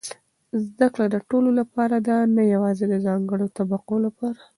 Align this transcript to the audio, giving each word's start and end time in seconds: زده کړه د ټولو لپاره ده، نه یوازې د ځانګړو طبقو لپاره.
زده 0.67 0.87
کړه 0.93 1.05
د 1.09 1.17
ټولو 1.29 1.49
لپاره 1.59 1.95
ده، 2.07 2.17
نه 2.35 2.43
یوازې 2.53 2.85
د 2.89 2.95
ځانګړو 3.05 3.51
طبقو 3.57 3.95
لپاره. 4.05 4.41